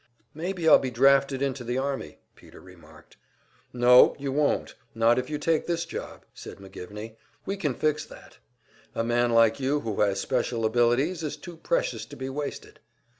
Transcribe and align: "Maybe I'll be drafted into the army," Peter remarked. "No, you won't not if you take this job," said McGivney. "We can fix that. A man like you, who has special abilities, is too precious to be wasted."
"Maybe 0.33 0.67
I'll 0.67 0.79
be 0.79 0.89
drafted 0.89 1.43
into 1.43 1.63
the 1.63 1.77
army," 1.77 2.17
Peter 2.35 2.59
remarked. 2.59 3.17
"No, 3.71 4.15
you 4.17 4.31
won't 4.31 4.73
not 4.95 5.19
if 5.19 5.29
you 5.29 5.37
take 5.37 5.67
this 5.67 5.85
job," 5.85 6.25
said 6.33 6.57
McGivney. 6.57 7.17
"We 7.45 7.55
can 7.55 7.75
fix 7.75 8.03
that. 8.05 8.39
A 8.95 9.03
man 9.03 9.29
like 9.31 9.59
you, 9.59 9.81
who 9.81 10.01
has 10.01 10.19
special 10.19 10.65
abilities, 10.65 11.21
is 11.21 11.37
too 11.37 11.55
precious 11.55 12.07
to 12.07 12.15
be 12.15 12.29
wasted." 12.31 12.79